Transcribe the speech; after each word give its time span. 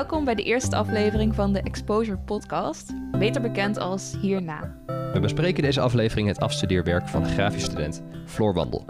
Welkom 0.00 0.24
bij 0.24 0.34
de 0.34 0.42
eerste 0.42 0.76
aflevering 0.76 1.34
van 1.34 1.52
de 1.52 1.62
Exposure 1.62 2.18
Podcast, 2.18 2.92
beter 3.18 3.42
bekend 3.42 3.78
als 3.78 4.16
Hierna. 4.20 4.74
We 5.12 5.20
bespreken 5.20 5.62
deze 5.62 5.80
aflevering 5.80 6.28
het 6.28 6.40
afstudeerwerk 6.40 7.08
van 7.08 7.22
de 7.22 7.28
grafisch 7.28 7.64
student 7.64 8.02
Floor 8.26 8.54
Wandel. 8.54 8.84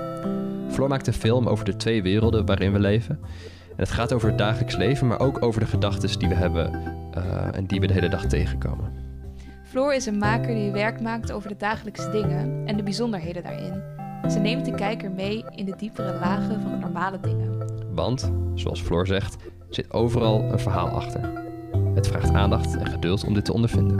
Floor 0.68 0.88
maakt 0.88 1.06
een 1.06 1.12
film 1.12 1.48
over 1.48 1.64
de 1.64 1.76
twee 1.76 2.02
werelden 2.02 2.46
waarin 2.46 2.72
we 2.72 2.78
leven. 2.78 3.18
En 3.68 3.76
het 3.76 3.90
gaat 3.90 4.12
over 4.12 4.28
het 4.28 4.38
dagelijks 4.38 4.76
leven, 4.76 5.06
maar 5.06 5.20
ook 5.20 5.42
over 5.42 5.60
de 5.60 5.66
gedachten 5.66 6.18
die 6.18 6.28
we 6.28 6.34
hebben 6.34 6.72
uh, 7.16 7.56
en 7.56 7.66
die 7.66 7.80
we 7.80 7.86
de 7.86 7.92
hele 7.92 8.08
dag 8.08 8.26
tegenkomen. 8.26 8.92
Floor 9.64 9.94
is 9.94 10.06
een 10.06 10.18
maker 10.18 10.54
die 10.54 10.70
werk 10.70 11.00
maakt 11.00 11.32
over 11.32 11.48
de 11.48 11.56
dagelijkse 11.56 12.10
dingen 12.10 12.66
en 12.66 12.76
de 12.76 12.82
bijzonderheden 12.82 13.42
daarin. 13.42 13.82
Ze 14.30 14.38
neemt 14.38 14.64
de 14.64 14.74
kijker 14.74 15.10
mee 15.10 15.44
in 15.54 15.64
de 15.64 15.74
diepere 15.76 16.18
lagen 16.18 16.60
van 16.60 16.70
de 16.70 16.76
normale 16.76 17.20
dingen. 17.20 17.64
Want, 17.94 18.32
zoals 18.54 18.80
Floor 18.80 19.06
zegt, 19.06 19.36
zit 19.70 19.92
overal 19.92 20.52
een 20.52 20.58
verhaal 20.58 20.88
achter. 20.88 21.30
Het 21.94 22.08
vraagt 22.08 22.32
aandacht 22.32 22.76
en 22.76 22.86
geduld 22.86 23.24
om 23.24 23.34
dit 23.34 23.44
te 23.44 23.52
ondervinden. 23.52 23.96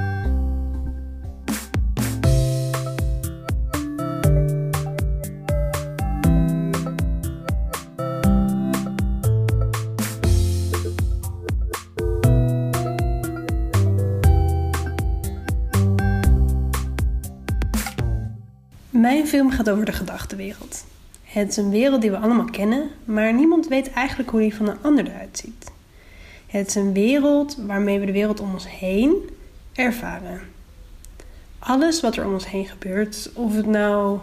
Mijn 18.91 19.27
film 19.27 19.51
gaat 19.51 19.71
over 19.71 19.85
de 19.85 19.93
gedachtenwereld. 19.93 20.90
Het 21.31 21.49
is 21.49 21.57
een 21.57 21.71
wereld 21.71 22.01
die 22.01 22.11
we 22.11 22.19
allemaal 22.19 22.51
kennen, 22.51 22.91
maar 23.05 23.35
niemand 23.35 23.69
weet 23.69 23.91
eigenlijk 23.91 24.31
hoe 24.31 24.41
die 24.41 24.55
van 24.55 24.69
een 24.69 24.83
ander 24.83 25.07
eruit 25.07 25.39
ziet. 25.39 25.71
Het 26.47 26.67
is 26.67 26.75
een 26.75 26.93
wereld 26.93 27.57
waarmee 27.67 27.99
we 27.99 28.07
de 28.07 28.13
wereld 28.13 28.41
om 28.41 28.53
ons 28.53 28.69
heen 28.69 29.31
ervaren. 29.73 30.41
Alles 31.59 32.01
wat 32.01 32.17
er 32.17 32.27
om 32.27 32.33
ons 32.33 32.51
heen 32.51 32.67
gebeurt, 32.67 33.31
of 33.35 33.55
het 33.55 33.67
nou 33.67 34.19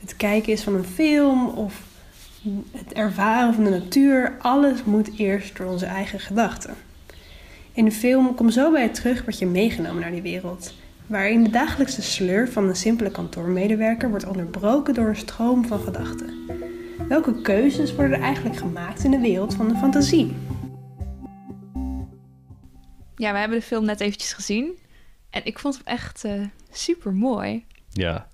het 0.00 0.16
kijken 0.16 0.52
is 0.52 0.62
van 0.62 0.74
een 0.74 0.84
film 0.84 1.48
of 1.48 1.82
het 2.70 2.92
ervaren 2.92 3.54
van 3.54 3.64
de 3.64 3.70
natuur, 3.70 4.36
alles 4.40 4.84
moet 4.84 5.18
eerst 5.18 5.56
door 5.56 5.66
onze 5.66 5.86
eigen 5.86 6.20
gedachten. 6.20 6.74
In 7.72 7.84
de 7.84 7.92
film 7.92 8.34
kom 8.34 8.50
zo 8.50 8.70
bij 8.70 8.88
terug 8.88 9.24
wat 9.24 9.38
je 9.38 9.46
meegenomen 9.46 10.00
naar 10.00 10.10
die 10.10 10.22
wereld 10.22 10.74
waarin 11.12 11.44
de 11.44 11.50
dagelijkse 11.50 12.02
sleur 12.02 12.48
van 12.48 12.68
een 12.68 12.76
simpele 12.76 13.10
kantoormedewerker 13.10 14.08
wordt 14.08 14.26
onderbroken 14.26 14.94
door 14.94 15.08
een 15.08 15.16
stroom 15.16 15.66
van 15.66 15.80
gedachten. 15.80 16.34
Welke 17.08 17.40
keuzes 17.40 17.94
worden 17.94 18.16
er 18.16 18.22
eigenlijk 18.22 18.56
gemaakt 18.56 19.04
in 19.04 19.10
de 19.10 19.18
wereld 19.18 19.54
van 19.54 19.68
de 19.68 19.74
fantasie? 19.74 20.36
Ja, 23.16 23.32
we 23.32 23.38
hebben 23.38 23.58
de 23.58 23.64
film 23.64 23.84
net 23.84 24.00
eventjes 24.00 24.32
gezien 24.32 24.78
en 25.30 25.44
ik 25.44 25.58
vond 25.58 25.74
hem 25.74 25.86
echt 25.86 26.24
uh, 26.24 26.46
super 26.70 27.12
mooi. 27.12 27.66
Ja, 27.90 28.28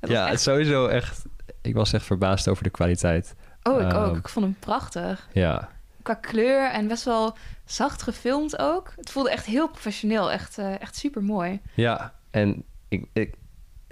ja, 0.00 0.28
het 0.28 0.40
sowieso 0.40 0.86
echt. 0.86 1.22
Ik 1.62 1.74
was 1.74 1.92
echt 1.92 2.04
verbaasd 2.04 2.48
over 2.48 2.62
de 2.62 2.70
kwaliteit. 2.70 3.34
Oh, 3.62 3.80
ik 3.80 3.86
ook. 3.94 4.06
Ehm, 4.06 4.16
ik 4.16 4.28
vond 4.28 4.44
hem 4.44 4.56
prachtig. 4.58 5.28
Ja. 5.32 5.68
Qua 6.02 6.14
kleur 6.14 6.70
en 6.70 6.88
best 6.88 7.04
wel 7.04 7.36
zacht 7.64 8.02
gefilmd 8.02 8.58
ook. 8.58 8.92
Het 8.96 9.10
voelde 9.10 9.30
echt 9.30 9.46
heel 9.46 9.68
professioneel. 9.68 10.30
Echt, 10.30 10.58
uh, 10.58 10.80
echt 10.80 10.96
super 10.96 11.22
mooi. 11.22 11.60
Ja, 11.74 12.14
en 12.34 12.64
ik, 12.88 13.06
ik, 13.12 13.34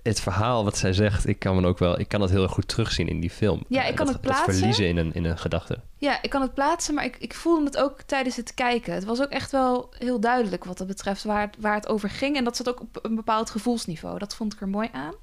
het 0.02 0.20
verhaal 0.20 0.64
wat 0.64 0.76
zij 0.76 0.92
zegt, 0.92 1.26
ik 1.26 1.38
kan 1.38 1.60
me 1.60 1.66
ook 1.66 1.78
wel, 1.78 2.00
ik 2.00 2.08
kan 2.08 2.20
dat 2.20 2.30
heel 2.30 2.42
erg 2.42 2.52
goed 2.52 2.68
terugzien 2.68 3.08
in 3.08 3.20
die 3.20 3.30
film. 3.30 3.64
Ja, 3.68 3.84
ik 3.84 3.94
kan 3.94 4.08
het 4.08 4.20
plaatsen. 4.20 4.46
Het 4.46 4.54
verliezen 4.54 4.88
in 4.88 4.96
een, 4.96 5.14
in 5.14 5.24
een 5.24 5.38
gedachte. 5.38 5.80
Ja, 5.98 6.22
ik 6.22 6.30
kan 6.30 6.42
het 6.42 6.54
plaatsen, 6.54 6.94
maar 6.94 7.04
ik, 7.04 7.16
ik 7.18 7.34
voelde 7.34 7.64
het 7.64 7.76
ook 7.76 8.02
tijdens 8.02 8.36
het 8.36 8.54
kijken. 8.54 8.94
Het 8.94 9.04
was 9.04 9.22
ook 9.22 9.28
echt 9.28 9.50
wel 9.50 9.94
heel 9.98 10.20
duidelijk 10.20 10.64
wat 10.64 10.78
dat 10.78 10.86
betreft 10.86 11.24
waar 11.24 11.40
het, 11.40 11.56
waar 11.58 11.74
het 11.74 11.88
over 11.88 12.10
ging. 12.10 12.36
En 12.36 12.44
dat 12.44 12.56
zat 12.56 12.68
ook 12.68 12.80
op 12.80 12.98
een 13.02 13.14
bepaald 13.14 13.50
gevoelsniveau. 13.50 14.18
Dat 14.18 14.34
vond 14.34 14.52
ik 14.52 14.60
er 14.60 14.68
mooi 14.68 14.88
aan. 14.92 15.14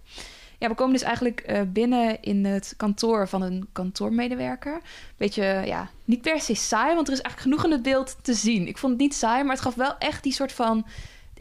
Ja, 0.57 0.67
we 0.67 0.75
komen 0.75 0.93
dus 0.93 1.03
eigenlijk 1.03 1.43
uh, 1.47 1.61
binnen 1.67 2.21
in 2.21 2.45
het 2.45 2.73
kantoor 2.77 3.27
van 3.27 3.41
een 3.41 3.67
kantoormedewerker. 3.71 4.81
Beetje, 5.17 5.43
ja, 5.65 5.89
niet 6.05 6.21
per 6.21 6.41
se 6.41 6.55
saai, 6.55 6.95
want 6.95 7.07
er 7.07 7.13
is 7.13 7.21
eigenlijk 7.21 7.41
genoeg 7.41 7.65
in 7.65 7.71
het 7.71 7.83
beeld 7.83 8.17
te 8.21 8.33
zien. 8.33 8.67
Ik 8.67 8.77
vond 8.77 8.91
het 8.91 9.01
niet 9.01 9.15
saai, 9.15 9.43
maar 9.43 9.53
het 9.53 9.63
gaf 9.63 9.75
wel 9.75 9.97
echt 9.97 10.23
die 10.23 10.33
soort 10.33 10.51
van 10.51 10.85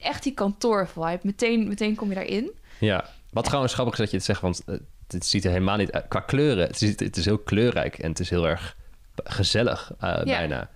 echt 0.01 0.23
die 0.23 0.35
kantoorvibe. 0.35 1.19
Meteen, 1.23 1.69
meteen 1.69 1.95
kom 1.95 2.09
je 2.09 2.15
daarin. 2.15 2.51
Ja, 2.81 3.05
wat 3.31 3.45
trouwens 3.45 3.75
grappig 3.75 3.95
is 3.95 4.01
dat 4.01 4.11
je 4.11 4.17
het 4.17 4.27
zegt, 4.27 4.41
want 4.41 4.63
het 5.09 5.27
ziet 5.27 5.45
er 5.45 5.51
helemaal 5.51 5.77
niet 5.77 5.93
uit. 5.93 6.09
Qua 6.09 6.21
kleuren, 6.21 6.67
het 6.67 6.83
is, 6.83 7.01
het 7.01 7.17
is 7.17 7.25
heel 7.25 7.39
kleurrijk 7.39 7.99
en 7.99 8.09
het 8.09 8.21
is 8.21 8.31
heel 8.31 8.49
erg 8.49 8.77
gezellig 9.25 9.93
uh, 10.01 10.23
bijna. 10.23 10.71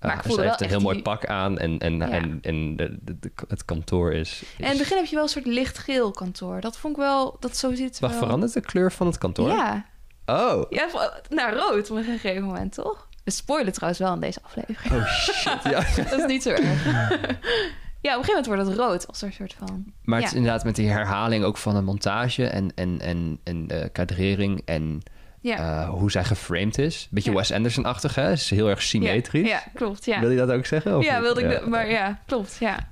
Maar 0.00 0.24
ik 0.24 0.32
ze 0.32 0.40
heeft 0.40 0.60
een 0.60 0.68
heel 0.68 0.80
mooi 0.80 1.02
pak 1.02 1.26
aan 1.26 1.58
en, 1.58 1.78
en, 1.78 2.02
en, 2.02 2.38
en 2.42 2.76
de, 2.76 2.98
de, 3.02 3.30
het 3.48 3.64
kantoor 3.64 4.12
is, 4.12 4.42
En 4.56 4.64
in 4.64 4.68
het 4.68 4.78
begin 4.78 4.96
heb 4.96 5.06
je 5.06 5.14
wel 5.14 5.24
een 5.24 5.30
soort 5.30 5.46
lichtgeel 5.46 6.10
kantoor. 6.10 6.60
Dat 6.60 6.78
vond 6.78 6.96
ik 6.96 7.02
wel, 7.02 7.36
dat 7.40 7.56
zo 7.56 7.70
het 7.70 7.98
Wacht, 7.98 8.12
wel... 8.12 8.22
verandert 8.22 8.52
de 8.52 8.60
kleur 8.60 8.92
van 8.92 9.06
het 9.06 9.18
kantoor? 9.18 9.48
Ja. 9.48 9.86
Oh. 10.26 10.70
Ja, 10.70 10.88
naar 11.28 11.54
rood 11.54 11.90
op 11.90 11.96
een 11.96 12.04
gegeven 12.04 12.42
moment, 12.42 12.74
toch? 12.74 13.08
We 13.24 13.30
spoilen 13.30 13.72
trouwens 13.72 14.00
wel 14.00 14.14
in 14.14 14.20
deze 14.20 14.40
aflevering. 14.42 14.94
Oh 14.94 15.06
shit, 15.06 15.62
ja. 15.62 15.84
dat 16.10 16.18
is 16.18 16.26
niet 16.26 16.42
zo 16.42 16.50
erg. 16.50 16.86
Ja, 18.00 18.12
op 18.12 18.18
een 18.18 18.24
gegeven 18.24 18.50
moment 18.50 18.66
wordt 18.66 18.80
het 18.80 18.88
rood 18.88 19.06
als 19.06 19.20
er 19.20 19.26
een 19.26 19.32
soort 19.32 19.54
van. 19.58 19.92
Maar 20.04 20.18
het 20.18 20.28
is 20.28 20.34
inderdaad 20.34 20.64
met 20.64 20.76
die 20.76 20.88
herhaling 20.88 21.44
ook 21.44 21.56
van 21.56 21.74
de 21.74 21.80
montage 21.80 22.46
en, 22.46 22.72
en, 22.74 23.00
en, 23.00 23.40
en 23.44 23.92
kadrering 23.92 24.62
en 24.64 25.02
ja. 25.40 25.58
Uh, 25.58 25.88
hoe 25.88 26.10
zij 26.10 26.24
geframed 26.24 26.78
is. 26.78 27.08
Beetje 27.10 27.34
Wes 27.34 27.52
Anderson-achtig, 27.52 28.14
hè? 28.14 28.32
Is 28.32 28.50
heel 28.50 28.68
erg 28.68 28.82
symmetrisch. 28.82 29.48
Ja, 29.48 29.62
klopt. 29.74 30.04
Ja. 30.04 30.20
Wil 30.20 30.30
je 30.30 30.36
dat 30.36 30.50
ook 30.50 30.66
zeggen? 30.66 30.96
Of 30.96 31.04
ja, 31.04 31.20
wilde 31.20 31.42
ik. 31.42 31.66
maar 31.66 31.90
ja, 31.90 32.20
klopt. 32.26 32.56
Ja. 32.60 32.90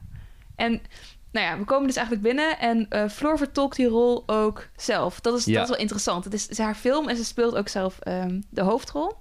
En 0.55 0.81
nou 1.31 1.47
ja, 1.47 1.59
we 1.59 1.65
komen 1.65 1.87
dus 1.87 1.97
eigenlijk 1.97 2.27
binnen 2.27 2.59
en 2.59 2.87
uh, 2.91 3.09
Floor 3.09 3.38
vertolkt 3.38 3.77
die 3.77 3.87
rol 3.87 4.23
ook 4.27 4.69
zelf. 4.77 5.21
Dat 5.21 5.38
is, 5.38 5.44
dat 5.44 5.62
is 5.62 5.69
wel 5.69 5.78
interessant. 5.78 6.25
Het 6.25 6.34
is, 6.34 6.49
is, 6.49 6.59
haar 6.59 6.75
film 6.75 7.09
en 7.09 7.17
ze 7.17 7.25
speelt 7.25 7.56
ook 7.56 7.69
zelf 7.69 7.99
um, 8.09 8.43
de 8.50 8.62
hoofdrol. 8.62 9.12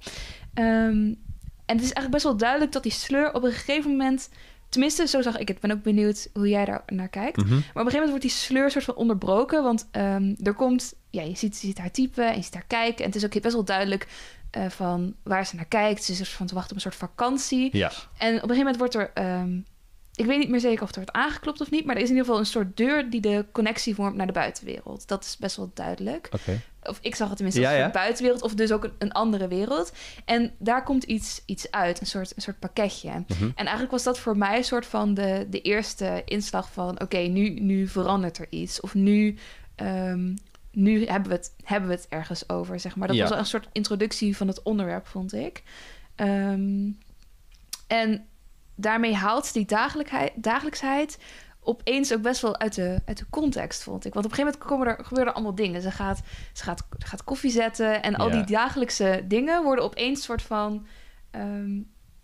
Um, 0.53 1.23
en 1.65 1.75
het 1.75 1.85
is 1.85 1.93
eigenlijk 1.93 2.11
best 2.11 2.23
wel 2.23 2.37
duidelijk 2.37 2.71
dat 2.71 2.83
die 2.83 2.91
sleur 2.91 3.33
op 3.33 3.43
een 3.43 3.51
gegeven 3.51 3.91
moment 3.91 4.29
Tenminste, 4.69 5.07
zo 5.07 5.21
zag 5.21 5.37
ik 5.37 5.47
het. 5.47 5.55
Ik 5.55 5.61
ben 5.61 5.71
ook 5.71 5.83
benieuwd 5.83 6.29
hoe 6.33 6.49
jij 6.49 6.65
daar 6.65 6.83
naar 6.85 7.09
kijkt. 7.09 7.37
Mhm. 7.37 7.49
Maar 7.49 7.59
op 7.59 7.63
een 7.63 7.71
gegeven 7.73 7.91
moment 7.91 8.09
wordt 8.09 8.23
die 8.23 8.31
sleur 8.31 8.71
soort 8.71 8.83
van 8.83 8.95
onderbroken. 8.95 9.63
Want 9.63 9.87
um, 9.91 10.35
er 10.43 10.53
komt... 10.53 10.93
Ja, 11.09 11.21
je 11.21 11.35
ziet, 11.35 11.61
je 11.61 11.67
ziet 11.67 11.77
haar 11.77 11.91
typen 11.91 12.29
en 12.29 12.35
je 12.35 12.41
ziet 12.43 12.53
haar 12.53 12.65
kijken. 12.67 12.99
En 12.99 13.05
het 13.05 13.15
is 13.15 13.25
ook 13.25 13.41
best 13.41 13.53
wel 13.53 13.63
duidelijk 13.63 14.07
uh, 14.57 14.69
van 14.69 15.15
waar 15.23 15.45
ze 15.45 15.55
naar 15.55 15.65
kijkt. 15.65 16.03
Ze 16.03 16.11
is 16.11 16.17
dus 16.17 16.29
van 16.29 16.47
te 16.47 16.53
wachten 16.53 16.71
op 16.71 16.75
een 16.75 16.91
soort 16.91 17.09
vakantie. 17.09 17.77
Ja. 17.77 17.91
En 18.17 18.35
op 18.35 18.49
een 18.49 18.55
gegeven 18.55 18.57
moment 18.57 18.77
wordt 18.77 18.95
er... 18.95 19.11
Um, 19.39 19.65
ik 20.15 20.25
weet 20.25 20.37
niet 20.37 20.49
meer 20.49 20.59
zeker 20.59 20.83
of 20.83 20.89
er 20.89 20.95
wordt 20.95 21.11
aangeklopt 21.11 21.61
of 21.61 21.71
niet. 21.71 21.85
Maar 21.85 21.95
er 21.95 22.01
is 22.01 22.09
in 22.09 22.15
ieder 22.15 22.25
geval 22.25 22.39
een 22.39 22.51
soort 22.51 22.77
deur 22.77 23.09
die 23.09 23.21
de 23.21 23.45
connectie 23.51 23.95
vormt 23.95 24.15
naar 24.15 24.27
de 24.27 24.33
buitenwereld. 24.33 25.07
Dat 25.07 25.23
is 25.23 25.37
best 25.37 25.55
wel 25.55 25.71
duidelijk. 25.73 26.29
Oké. 26.31 26.61
Of 26.87 26.99
ik 27.01 27.15
zag 27.15 27.27
het 27.27 27.37
tenminste 27.37 27.67
als 27.67 27.85
de 27.85 27.89
buitenwereld, 27.91 28.41
of 28.41 28.53
dus 28.53 28.71
ook 28.71 28.83
een, 28.83 28.93
een, 28.97 29.11
andere 29.11 29.47
wereld. 29.47 29.91
En 30.25 30.51
daar 30.57 30.83
komt 30.83 31.03
iets, 31.03 31.41
iets 31.45 31.71
uit, 31.71 32.01
een 32.01 32.07
soort, 32.07 32.33
een 32.35 32.41
soort 32.41 32.59
pakketje. 32.59 33.09
Mhm. 33.09 33.43
En 33.43 33.53
eigenlijk 33.55 33.91
was 33.91 34.03
dat 34.03 34.19
voor 34.19 34.37
mij 34.37 34.57
een 34.57 34.63
soort 34.63 34.85
van 34.85 35.13
de, 35.13 35.47
de 35.49 35.61
eerste 35.61 36.21
inslag 36.25 36.71
van... 36.71 37.01
oké, 37.01 37.17
nu, 37.17 37.49
nu 37.49 37.87
verandert 37.87 38.37
er 38.37 38.47
iets. 38.49 38.79
Of 38.79 38.93
nu, 38.93 39.37
um, 39.75 40.37
nu 40.71 41.05
hebben, 41.05 41.29
we 41.29 41.35
het, 41.35 41.53
hebben 41.63 41.89
we 41.89 41.95
het 41.95 42.07
ergens 42.09 42.49
over, 42.49 42.79
zeg 42.79 42.95
maar. 42.95 43.07
Dat 43.07 43.15
Ja. 43.15 43.21
was 43.21 43.31
wel 43.31 43.39
een 43.39 43.45
soort 43.45 43.67
introductie 43.71 44.37
van 44.37 44.47
het 44.47 44.63
onderwerp, 44.63 45.07
vond 45.07 45.33
ik. 45.33 45.63
Ehm, 46.15 46.89
en 47.87 48.25
daarmee 48.75 49.13
haalt 49.13 49.53
die 49.53 49.65
dagelijkheid, 49.65 50.31
dagelijksheid 50.35 51.17
opeens 51.65 52.13
ook 52.13 52.21
best 52.21 52.41
wel 52.41 52.57
uit 52.59 52.75
de, 52.75 53.01
uit 53.05 53.17
de 53.17 53.25
context, 53.29 53.83
vond 53.83 54.05
ik. 54.05 54.13
Want 54.13 54.25
op 54.25 54.31
een 54.31 54.37
gegeven 54.37 54.59
moment 54.59 54.71
komen 54.85 54.97
er, 54.97 55.05
gebeuren 55.05 55.27
er 55.33 55.37
allemaal 55.39 55.55
dingen. 55.55 55.81
Ze 55.81 55.91
gaat, 55.91 56.21
ze 56.53 56.63
gaat, 56.63 57.23
koffie 57.23 57.51
zetten 57.51 58.03
en 58.03 58.15
al 58.15 58.27
Ja. 58.27 58.33
die 58.43 58.55
dagelijkse 58.55 59.23
dingen 59.27 59.63
worden 59.63 59.83
opeens 59.85 60.23
soort 60.23 60.41
van... 60.41 60.85
ehm, 61.31 61.75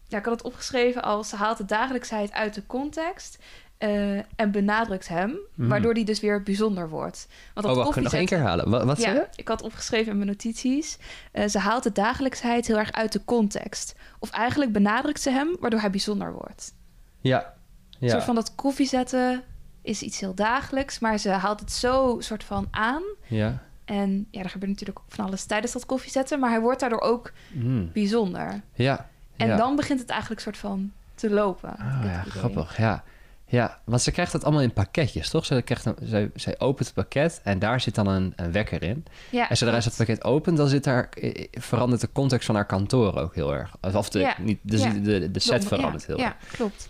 ja, 0.08 0.18
ik 0.18 0.26
had 0.26 0.34
het 0.34 0.44
opgeschreven 0.44 1.02
als 1.04 1.30
ze 1.30 1.36
haalt 1.36 1.58
de 1.58 1.66
dagelijksheid 1.66 2.32
uit 2.32 2.54
de 2.54 2.66
context... 2.66 3.38
eh, 3.78 4.18
en 4.18 4.52
benadrukt 4.52 5.08
hem, 5.08 5.38
Mhm. 5.56 5.70
waardoor 5.70 5.94
die 5.94 6.06
dus 6.06 6.20
weer 6.20 6.44
bijzonder 6.44 6.90
wordt. 6.90 7.28
Want 7.54 7.68
dat 7.68 7.78
Oh, 7.78 7.84
wacht, 7.84 8.00
nog 8.02 8.14
één 8.14 8.26
keer 8.26 8.40
halen. 8.40 8.70
Wat, 8.70 8.84
wat 8.84 9.02
ja, 9.02 9.12
je? 9.14 9.28
ik 9.36 9.48
had 9.48 9.62
opgeschreven 9.62 10.12
in 10.12 10.16
mijn 10.18 10.30
notities. 10.30 10.98
eh, 11.32 11.48
ze 11.48 11.60
haalt 11.60 11.84
de 11.84 11.92
dagelijksheid 11.92 12.68
heel 12.68 12.78
erg 12.78 12.92
uit 12.92 13.12
de 13.12 13.24
context. 13.26 13.96
Of 14.20 14.30
eigenlijk 14.30 14.72
benadrukt 14.72 15.22
ze 15.22 15.30
hem, 15.30 15.56
waardoor 15.60 15.80
hij 15.80 15.90
bijzonder 15.90 16.34
wordt. 16.34 16.74
Ja. 17.22 17.54
Een 18.02 18.08
ja. 18.08 18.14
soort 18.14 18.24
van 18.24 18.36
dat 18.36 18.56
koffie 18.56 18.88
zetten 18.88 19.44
is 19.82 20.02
iets 20.02 20.20
heel 20.20 20.34
dagelijks, 20.36 21.00
maar 21.00 21.18
ze 21.18 21.30
haalt 21.30 21.60
het 21.60 21.72
zo 21.72 22.16
soort 22.20 22.44
van 22.44 22.68
aan. 22.72 23.02
Ja. 23.28 23.62
En 23.86 24.28
ja, 24.32 24.42
er 24.44 24.50
gebeurt 24.50 24.72
natuurlijk 24.72 25.00
van 25.08 25.26
alles 25.26 25.44
tijdens 25.46 25.74
dat 25.74 25.86
koffie 25.86 26.12
zetten, 26.12 26.40
maar 26.40 26.50
hij 26.50 26.60
wordt 26.62 26.80
daardoor 26.80 27.02
ook 27.02 27.32
Mm. 27.52 27.90
bijzonder. 27.94 28.62
Ja. 28.74 29.10
En 29.38 29.48
ja. 29.48 29.56
dan 29.58 29.76
begint 29.76 30.00
het 30.00 30.10
eigenlijk 30.10 30.42
soort 30.42 30.58
van 30.58 30.92
te 31.16 31.30
lopen. 31.30 31.70
Oh, 31.70 31.78
het 32.02 32.10
ja, 32.12 32.20
idee. 32.22 32.32
grappig. 32.32 32.78
Ja. 32.78 33.04
ja, 33.46 33.80
want 33.84 34.02
ze 34.02 34.12
krijgt 34.12 34.34
het 34.34 34.44
allemaal 34.44 34.62
in 34.62 34.74
pakketjes, 34.74 35.30
toch? 35.30 35.46
Ze 35.46 35.62
krijgt 35.62 35.86
een, 35.86 35.96
zij, 36.02 36.32
zij 36.36 36.60
opent 36.60 36.86
het 36.86 36.94
pakket 36.96 37.42
en 37.44 37.60
daar 37.60 37.82
zit 37.82 37.96
dan 37.96 38.08
een, 38.08 38.34
een 38.36 38.52
wekker 38.52 38.84
in. 38.84 39.06
Ja, 39.32 39.50
En 39.50 39.58
zodra 39.58 39.82
ze 39.82 39.88
het 39.88 39.98
pakket 39.98 40.24
opent, 40.24 40.58
dan 40.58 40.68
zit 40.68 40.84
daar, 40.84 41.10
verandert 41.52 42.02
de 42.02 42.10
context 42.12 42.46
van 42.46 42.56
haar 42.56 42.66
kantoor 42.66 43.16
ook 43.18 43.36
heel 43.36 43.54
erg. 43.54 43.76
Of 43.96 44.10
de, 44.10 44.20
Ja, 44.20 44.36
niet, 44.40 44.60
dus 44.62 44.84
ja. 44.84 44.90
de, 44.90 45.02
de, 45.02 45.32
de 45.32 45.40
set 45.40 45.62
De- 45.62 45.68
verandert 45.68 46.02
ja, 46.02 46.08
heel 46.08 46.18
Ja, 46.18 46.26
erg. 46.26 46.52
klopt. 46.52 46.90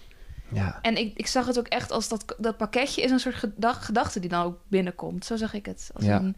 Ja. 0.53 0.80
En 0.81 0.98
ik, 0.98 1.18
ik 1.18 1.27
zag 1.27 1.45
het 1.45 1.59
ook 1.59 1.68
echt 1.68 1.92
als 1.92 2.09
dat, 2.09 2.36
dat 2.39 2.57
pakketje 2.57 3.01
is 3.01 3.12
een 3.12 3.19
soort 3.19 3.36
gedag, 3.36 3.86
gedachte 3.86 4.19
die 4.19 4.30
dan 4.30 4.44
ook 4.45 4.59
binnenkomt. 4.68 5.25
Zo 5.25 5.36
zag 5.36 5.53
ik 5.53 5.65
het. 5.65 5.89
Als 5.94 6.06
Ja. 6.06 6.19
een, 6.19 6.36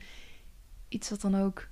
iets 0.89 1.09
wat 1.09 1.21
dan 1.21 1.41
ook... 1.41 1.67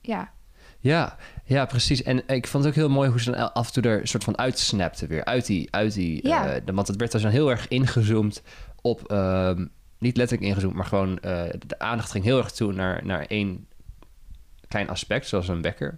Ja, 0.00 0.32
Ja, 0.80 1.16
ja, 1.44 1.66
precies. 1.66 2.02
En 2.02 2.28
ik 2.28 2.46
vond 2.46 2.64
het 2.64 2.72
ook 2.72 2.78
heel 2.78 2.88
mooi 2.88 3.10
hoe 3.10 3.20
ze 3.20 3.30
dan 3.30 3.52
af 3.54 3.66
en 3.66 3.72
toe 3.72 3.82
er 3.92 4.00
een 4.00 4.08
soort 4.08 4.24
van 4.24 4.38
uitsnapte 4.38 5.06
weer. 5.06 5.24
Uit 5.24 5.46
die, 5.46 5.74
uit 5.74 5.92
die 5.94 6.26
Ja. 6.28 6.54
eh, 6.54 6.60
de- 6.64 6.72
want 6.72 6.86
het 6.88 6.96
werd 6.96 7.12
dus 7.12 7.22
dan 7.22 7.30
heel 7.30 7.50
erg 7.50 7.68
ingezoomd 7.68 8.42
op, 8.80 9.10
ehm, 9.10 9.66
niet 9.98 10.16
letterlijk 10.16 10.48
ingezoomd, 10.48 10.74
maar 10.74 10.84
gewoon 10.84 11.18
eh, 11.18 11.42
de 11.66 11.78
aandacht 11.78 12.10
ging 12.10 12.24
heel 12.24 12.38
erg 12.38 12.50
toe 12.50 12.72
naar, 12.72 13.06
naar 13.06 13.24
één 13.26 13.66
klein 14.68 14.88
aspect, 14.88 15.26
zoals 15.28 15.48
een 15.48 15.62
wekker. 15.62 15.96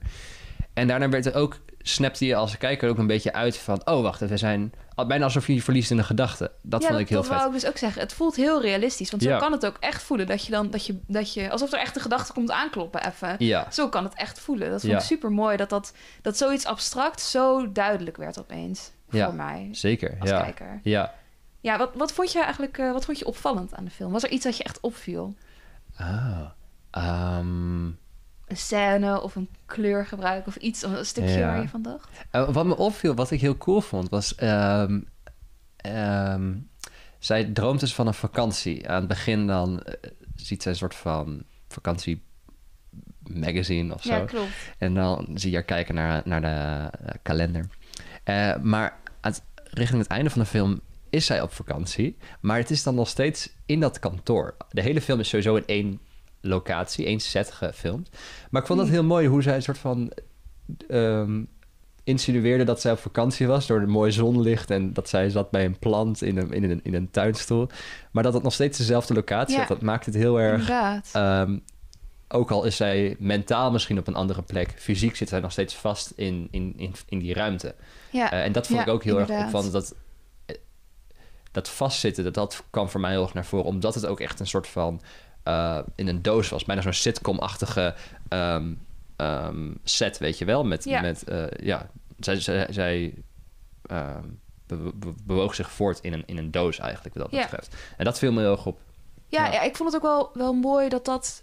En 0.73 0.87
daarna 0.89 1.09
werd 1.09 1.27
er 1.27 1.35
ook, 1.35 1.61
snapte 1.89 2.27
je 2.27 2.35
als 2.35 2.59
kijker 2.59 2.89
ook 2.89 2.99
een 2.99 3.07
beetje 3.07 3.33
uit 3.33 3.57
van, 3.59 3.81
oh 3.87 4.03
wacht, 4.03 4.21
we 4.21 4.37
zijn 4.37 4.73
bijna 5.07 5.25
alsof 5.25 5.47
je 5.47 5.55
je 5.55 5.63
verliest 5.63 5.91
in 5.91 5.99
een 5.99 6.05
gedachte. 6.05 6.51
Dat 6.63 6.83
ja, 6.83 6.89
vond 6.89 7.01
ik 7.01 7.09
heel 7.09 7.19
dat 7.19 7.27
vet. 7.27 7.37
wou 7.37 7.49
ik 7.49 7.61
dus 7.61 7.69
ook 7.69 7.77
zeggen. 7.77 8.01
Het 8.03 8.13
voelt 8.13 8.37
heel 8.37 8.61
realistisch. 8.61 9.11
Want 9.11 9.23
zo 9.23 9.29
Ja. 9.29 9.39
kan 9.39 9.53
het 9.53 9.67
ook 9.67 9.77
echt 9.81 10.03
voelen. 10.03 10.27
Dat 10.27 10.45
je 10.45 10.51
dan, 10.51 10.71
dat 10.71 10.87
je, 10.87 10.99
dat 11.07 11.35
je, 11.35 11.51
alsof 11.51 11.73
er 11.73 11.79
echt 11.79 11.97
een 11.97 12.03
gedachte 12.03 12.33
komt 12.33 12.51
aankloppen 12.51 13.07
even. 13.07 13.35
Ja, 13.39 13.67
Zo 13.71 13.89
kan 13.89 14.05
het 14.05 14.15
echt 14.15 14.41
voelen. 14.41 14.71
Dat 14.71 14.81
vond 14.81 14.93
ik 14.93 15.01
super 15.01 15.31
mooi. 15.33 15.57
Dat, 15.57 15.71
dat, 15.71 15.93
dat 16.23 16.37
zoiets 16.37 16.67
abstract 16.67 17.21
zo 17.21 17.73
duidelijk 17.73 18.17
werd 18.17 18.39
opeens. 18.39 18.91
Ja. 19.11 19.25
Voor 19.25 19.35
mij, 19.35 19.69
zeker. 19.73 20.17
als 20.21 20.31
Ja. 20.31 20.41
kijker. 20.43 20.81
ja. 20.83 21.15
Ja, 21.61 21.79
wat, 21.79 21.91
wat 21.95 22.13
vond 22.13 22.33
je 22.33 22.43
eigenlijk 22.43 22.79
eh, 22.79 22.93
wat 22.93 23.05
vond 23.05 23.19
je 23.19 23.27
opvallend 23.27 23.75
aan 23.75 23.85
de 23.85 23.91
film? 23.91 24.13
Was 24.13 24.23
er 24.23 24.31
iets 24.31 24.45
dat 24.45 24.57
je 24.57 24.65
echt 24.65 24.81
opviel? 24.81 25.35
Ah. 25.97 26.41
Ehm, 26.91 27.87
Een 28.49 28.57
scène 28.57 29.23
of 29.23 29.37
een 29.37 29.49
kleurgebruik 29.67 30.47
of 30.47 30.57
iets, 30.57 30.83
een 30.83 31.07
stukje 31.07 31.39
Ja. 31.39 31.47
waar 31.47 31.61
je 31.63 31.69
van 31.69 31.83
dacht? 31.83 32.09
Uh, 32.33 32.51
wat 32.51 32.67
me 32.67 32.77
opviel, 32.77 33.15
wat 33.15 33.31
ik 33.31 33.41
heel 33.41 33.57
cool 33.57 33.81
vond, 33.81 34.09
was... 34.09 34.35
ehm, 34.35 34.99
zij 37.19 37.45
droomt 37.45 37.81
dus 37.81 37.95
van 37.95 38.07
een 38.07 38.15
vakantie. 38.15 38.89
Aan 38.89 38.99
het 38.99 39.09
begin 39.09 39.47
dan 39.47 39.83
eh, 39.83 40.11
ziet 40.35 40.63
zij 40.63 40.73
een 40.73 40.79
soort 40.79 40.95
van 40.95 41.43
vakantie 41.69 42.23
magazine 43.23 43.95
of 43.95 44.03
zo. 44.03 44.15
Ja, 44.15 44.25
klopt. 44.25 44.51
En 44.79 44.95
dan 44.95 45.29
zie 45.35 45.51
je 45.51 45.57
haar 45.57 45.65
kijken 45.65 45.95
naar, 45.95 46.23
naar 46.25 46.41
de 46.41 46.97
eh, 46.99 47.15
kalender. 47.23 47.67
Eh, 48.25 48.57
maar 48.57 48.97
aan 49.21 49.33
het, 49.33 49.43
richting 49.71 50.01
het 50.01 50.11
einde 50.11 50.31
van 50.31 50.41
de 50.41 50.47
film 50.49 50.81
is 51.11 51.27
zij 51.27 51.41
op 51.43 51.53
vakantie. 51.53 52.17
Maar 52.41 52.59
het 52.59 52.71
is 52.71 52.83
dan 52.83 52.95
nog 52.95 53.09
steeds 53.09 53.51
in 53.67 53.81
dat 53.81 53.99
kantoor. 53.99 54.57
De 54.71 54.81
hele 54.83 55.01
film 55.01 55.21
is 55.21 55.29
sowieso 55.29 55.57
in 55.57 55.67
één 55.67 56.01
locatie, 56.49 57.07
één 57.07 57.21
set 57.21 57.51
gefilmd. 57.51 58.09
Maar 58.51 58.61
ik 58.61 58.67
vond 58.67 58.81
het 58.81 58.89
heel 58.89 59.05
mooi 59.05 59.27
hoe 59.29 59.43
zij 59.43 59.55
een 59.55 59.63
soort 59.63 59.79
van... 59.79 60.13
ehm, 60.89 61.43
insinueerde 62.05 62.65
dat 62.65 62.81
zij 62.81 62.93
op 62.93 62.99
vakantie 62.99 63.47
was 63.47 63.67
door 63.67 63.81
de 63.81 63.87
mooie 63.87 64.11
zonlicht... 64.11 64.71
en 64.71 64.93
dat 64.93 65.09
zij 65.09 65.31
zat 65.31 65.51
bij 65.51 65.65
een 65.65 65.79
plant 65.79 66.23
in 66.23 66.37
een, 66.37 66.53
in 66.53 66.71
een, 66.71 66.81
in 66.83 66.95
een 66.95 67.11
tuinstoel. 67.11 67.69
Maar 68.13 68.23
dat 68.23 68.35
het 68.35 68.43
nog 68.43 68.53
steeds 68.53 68.79
dezelfde 68.79 69.15
locatie 69.15 69.53
Ja. 69.55 69.59
had, 69.59 69.69
dat 69.69 69.83
maakt 69.83 70.07
het 70.07 70.15
heel 70.15 70.41
erg... 70.41 70.71
Ehm, 71.13 71.59
ook 72.29 72.51
al 72.51 72.65
is 72.65 72.77
zij 72.77 73.17
mentaal 73.19 73.71
misschien 73.71 73.99
op 73.99 74.07
een 74.07 74.15
andere 74.15 74.43
plek, 74.43 74.75
fysiek 74.77 75.17
zit 75.17 75.29
zij 75.29 75.41
nog 75.41 75.53
steeds 75.53 75.75
vast 75.75 76.13
in, 76.17 76.49
in, 76.51 76.75
in, 76.77 76.95
in 77.09 77.19
die 77.19 77.35
ruimte. 77.35 77.75
ja, 78.11 78.33
Eh, 78.33 78.45
en 78.45 78.53
dat 78.53 78.67
vond 78.67 78.79
Ja, 78.79 78.85
ik 78.87 78.93
ook 78.93 79.05
heel 79.05 79.19
erg 79.21 79.31
opvallend. 79.31 79.73
Dat, 79.73 79.95
eh, 80.47 80.57
dat 81.53 81.69
vastzitten, 81.69 82.25
dat, 82.25 82.35
dat 82.35 82.65
kwam 82.71 82.89
voor 82.89 83.01
mij 83.01 83.11
heel 83.11 83.23
erg 83.23 83.35
naar 83.35 83.45
voren. 83.45 83.67
Omdat 83.67 83.95
het 83.95 84.07
ook 84.07 84.21
echt 84.21 84.41
een 84.41 84.47
soort 84.47 84.67
van 84.67 85.01
eh, 85.49 85.79
in 85.95 86.09
een 86.09 86.23
doos 86.23 86.49
was. 86.49 86.65
Bijna 86.65 86.83
zo'n 86.83 86.93
sitcom-achtige 86.93 87.95
ehm, 88.29 88.73
ehm, 89.17 89.73
set, 89.85 90.19
weet 90.19 90.39
je 90.39 90.45
wel. 90.45 90.65
Met, 90.65 90.85
Ja. 90.85 91.01
met 91.01 91.25
eh, 91.25 91.45
ja, 91.67 91.91
zij, 92.19 92.41
zij, 92.41 92.67
zij 92.71 93.15
ehm, 93.87 94.25
be- 94.67 94.93
be- 94.95 95.15
bewoog 95.25 95.55
zich 95.55 95.71
voort 95.71 95.99
in 96.01 96.13
een, 96.13 96.23
in 96.27 96.39
een 96.39 96.51
doos 96.51 96.79
eigenlijk, 96.79 97.15
wat 97.15 97.31
dat 97.31 97.41
Ja. 97.41 97.47
betreft. 97.47 97.77
En 97.97 98.05
dat 98.05 98.19
viel 98.19 98.33
me 98.33 98.41
heel 98.41 98.51
erg 98.53 98.67
op. 98.67 98.79
Ja, 99.29 99.47
Ja. 99.47 99.53
ja. 99.53 99.61
ik 99.63 99.77
vond 99.77 99.93
het 99.93 100.03
ook 100.05 100.09
wel, 100.11 100.31
wel 100.35 100.53
mooi 100.55 100.89
dat 100.89 101.05
dat... 101.05 101.43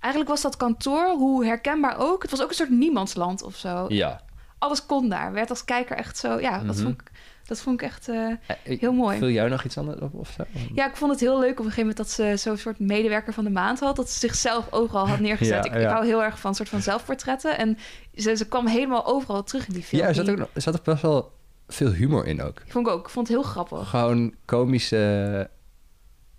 eigenlijk 0.00 0.28
was 0.30 0.42
dat 0.42 0.56
kantoor, 0.56 1.08
hoe 1.10 1.44
herkenbaar 1.44 1.96
ook... 1.98 2.22
Het 2.22 2.30
was 2.30 2.42
ook 2.42 2.48
een 2.48 2.54
soort 2.54 2.70
niemandsland 2.70 3.42
of 3.42 3.56
zo. 3.56 3.84
Ja. 3.88 4.20
Alles 4.58 4.86
kon 4.86 5.08
daar. 5.08 5.32
Werd 5.32 5.50
als 5.50 5.64
kijker 5.64 5.96
echt 5.96 6.16
zo... 6.18 6.40
Ja, 6.40 6.58
dat, 6.58 6.74
Mhm. 6.74 6.84
vond 6.84 7.00
ik, 7.00 7.10
dat 7.46 7.60
vond 7.60 7.80
ik 7.80 7.86
echt 7.86 8.08
eh, 8.08 8.26
Eh, 8.26 8.78
heel 8.80 8.92
mooi. 8.92 9.18
Viel 9.18 9.28
jou 9.28 9.48
nog 9.48 9.64
iets 9.64 9.78
anders 9.78 10.00
op 10.00 10.14
of 10.14 10.30
zo? 10.36 10.42
Ja, 10.74 10.88
ik 10.88 10.96
vond 10.96 11.10
het 11.10 11.20
heel 11.20 11.38
leuk 11.38 11.50
op 11.50 11.58
een 11.58 11.70
gegeven 11.72 11.80
moment... 11.80 11.96
dat 11.96 12.10
ze 12.10 12.32
zo'n 12.36 12.56
soort 12.56 12.78
medewerker 12.78 13.32
van 13.32 13.44
de 13.44 13.50
maand 13.50 13.80
had. 13.80 13.96
Dat 13.96 14.10
ze 14.10 14.18
zichzelf 14.18 14.72
overal 14.72 15.08
had 15.08 15.18
neergezet. 15.28 15.64
Ja, 15.64 15.72
ik, 15.72 15.80
ik 15.82 15.86
hou 15.88 16.06
heel 16.06 16.22
erg 16.22 16.38
van 16.38 16.54
soort 16.54 16.68
van 16.68 16.82
zelfportretten. 16.82 17.58
En 17.58 17.78
ze, 18.14 18.36
ze 18.36 18.48
kwam 18.48 18.66
helemaal 18.66 19.06
overal 19.06 19.42
terug 19.42 19.66
in 19.66 19.74
die 19.74 19.82
film. 19.82 20.02
Ja, 20.02 20.08
er 20.08 20.14
zat, 20.14 20.30
ook, 20.30 20.38
er 20.52 20.62
zat 20.62 20.74
ook 20.78 20.84
best 20.84 21.02
wel 21.02 21.32
veel 21.68 21.90
humor 21.92 22.26
in 22.26 22.42
ook. 22.42 22.62
Vond 22.66 22.86
ik 22.86 22.92
ook. 22.92 23.04
Ik 23.04 23.10
vond 23.12 23.28
het 23.28 23.36
heel 23.36 23.46
grappig. 23.46 23.88
Gewoon 23.88 24.34
komische 24.44 25.50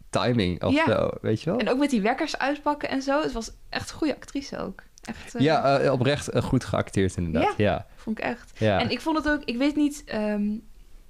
timing 0.09 0.63
of 0.63 0.73
Ja. 0.73 0.85
zo, 0.85 1.09
weet 1.21 1.41
je 1.41 1.49
wel? 1.49 1.59
En 1.59 1.69
ook 1.69 1.77
met 1.77 1.89
die 1.89 2.01
wekkers 2.01 2.38
uitpakken 2.38 2.89
en 2.89 3.01
zo. 3.01 3.21
Het 3.21 3.31
was 3.31 3.51
echt 3.69 3.89
een 3.89 3.95
goede 3.97 4.15
actrice 4.15 4.57
ook. 4.57 4.81
Echt, 5.03 5.35
eh, 5.35 5.41
Ja, 5.41 5.91
oprecht 5.91 6.29
goed 6.44 6.63
geacteerd 6.65 7.17
inderdaad. 7.17 7.53
Ja, 7.57 7.85
vond 7.95 8.17
ik 8.17 8.23
echt. 8.23 8.51
ja. 8.59 8.79
En 8.79 8.89
ik 8.89 9.01
vond 9.01 9.17
het 9.17 9.29
ook, 9.29 9.41
ik 9.44 9.57
weet 9.57 9.75
niet. 9.75 10.03
ehm, 10.06 10.44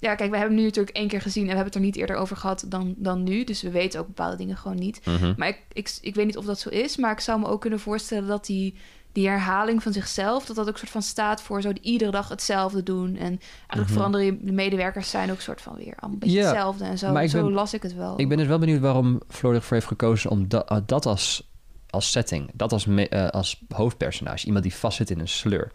ja, 0.03 0.15
kijk, 0.15 0.31
we 0.31 0.37
hebben 0.37 0.55
nu 0.57 0.63
natuurlijk 0.63 0.95
één 0.97 1.07
keer 1.07 1.21
gezien 1.21 1.41
en 1.43 1.49
we 1.49 1.55
hebben 1.55 1.73
het 1.73 1.81
er 1.81 1.87
niet 1.87 1.95
eerder 1.95 2.15
over 2.15 2.37
gehad 2.37 2.65
dan, 2.67 2.93
dan 2.97 3.23
nu. 3.23 3.43
Dus 3.43 3.61
we 3.61 3.69
weten 3.71 3.99
ook 3.99 4.07
bepaalde 4.07 4.35
dingen 4.37 4.57
gewoon 4.57 4.77
niet. 4.77 5.05
Mhm. 5.05 5.33
Maar 5.37 5.47
ik, 5.47 5.59
ik, 5.73 5.97
ik 6.01 6.15
weet 6.15 6.25
niet 6.25 6.37
of 6.37 6.45
dat 6.45 6.59
zo 6.59 6.69
is. 6.69 6.97
Maar 6.97 7.11
ik 7.11 7.19
zou 7.19 7.39
me 7.39 7.47
ook 7.47 7.61
kunnen 7.61 7.79
voorstellen 7.79 8.27
dat 8.27 8.45
die, 8.45 8.75
die 9.11 9.27
herhaling 9.27 9.83
van 9.83 9.93
zichzelf, 9.93 10.45
dat 10.45 10.55
dat 10.55 10.67
ook 10.69 10.77
soort 10.77 10.89
van 10.91 11.01
staat 11.01 11.41
voor 11.41 11.61
zo 11.61 11.71
iedere 11.81 12.11
dag 12.11 12.29
hetzelfde 12.29 12.83
doen. 12.83 13.07
En 13.15 13.39
eigenlijk 13.39 13.79
Mhm. 13.89 13.93
veranderen 13.93 14.45
de 14.45 14.51
medewerkers 14.51 15.09
zijn 15.09 15.31
ook 15.31 15.39
soort 15.41 15.61
van 15.61 15.75
weer 15.75 15.93
allemaal 15.97 16.09
een 16.11 16.19
beetje 16.19 16.43
hetzelfde 16.43 16.83
en 16.85 16.97
zo. 16.97 17.11
maar 17.11 17.27
zo 17.27 17.43
ben- 17.43 17.51
las 17.51 17.73
ik 17.73 17.83
het 17.83 17.95
wel. 17.95 18.19
Ik 18.19 18.29
ben 18.29 18.37
dus 18.37 18.47
wel 18.47 18.59
benieuwd 18.59 18.81
waarom 18.81 19.21
Floor 19.27 19.53
ervoor 19.53 19.73
heeft 19.73 19.87
gekozen 19.87 20.29
om 20.29 20.47
dat, 20.47 20.69
eh, 20.69 20.77
dat 20.85 21.05
als, 21.05 21.51
als 21.89 22.11
setting, 22.11 22.49
dat 22.53 22.71
als, 22.71 22.85
me- 22.85 23.09
eh, 23.09 23.27
als 23.29 23.63
hoofdpersonage, 23.75 24.45
iemand 24.45 24.63
die 24.63 24.73
vastzit 24.75 25.09
in 25.09 25.19
een 25.19 25.27
sleur. 25.27 25.71